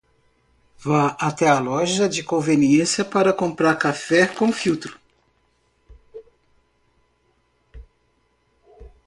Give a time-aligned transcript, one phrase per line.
[0.79, 4.99] Vá até a loja de conveniência para comprar café com filtro